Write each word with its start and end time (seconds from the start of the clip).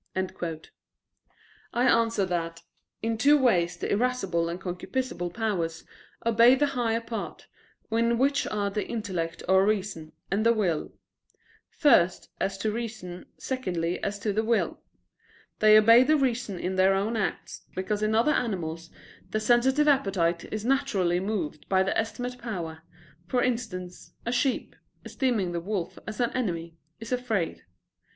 I 0.15 1.83
answer 1.85 2.25
that, 2.25 2.63
In 3.03 3.19
two 3.19 3.37
ways 3.37 3.77
the 3.77 3.91
irascible 3.91 4.49
and 4.49 4.59
concupiscible 4.59 5.31
powers 5.31 5.83
obey 6.25 6.55
the 6.55 6.65
higher 6.73 6.99
part, 7.01 7.45
in 7.91 8.17
which 8.17 8.47
are 8.47 8.71
the 8.71 8.87
intellect 8.87 9.43
or 9.47 9.63
reason, 9.63 10.13
and 10.31 10.43
the 10.43 10.53
will; 10.55 10.91
first, 11.69 12.29
as 12.39 12.57
to 12.57 12.71
reason, 12.71 13.27
secondly 13.37 14.03
as 14.03 14.17
to 14.21 14.33
the 14.33 14.43
will. 14.43 14.79
They 15.59 15.77
obey 15.77 16.01
the 16.03 16.17
reason 16.17 16.57
in 16.57 16.77
their 16.77 16.95
own 16.95 17.15
acts, 17.15 17.61
because 17.75 18.01
in 18.01 18.15
other 18.15 18.33
animals 18.33 18.89
the 19.29 19.39
sensitive 19.39 19.87
appetite 19.87 20.51
is 20.51 20.65
naturally 20.65 21.19
moved 21.19 21.69
by 21.69 21.83
the 21.83 21.91
estimative 21.95 22.39
power; 22.39 22.81
for 23.27 23.43
instance, 23.43 24.13
a 24.25 24.31
sheep, 24.31 24.75
esteeming 25.05 25.51
the 25.51 25.61
wolf 25.61 25.99
as 26.07 26.19
an 26.19 26.31
enemy, 26.31 26.75
is 26.99 27.11
afraid. 27.11 27.65